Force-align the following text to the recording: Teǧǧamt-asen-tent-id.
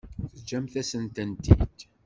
Teǧǧamt-asen-tent-id. 0.33 1.77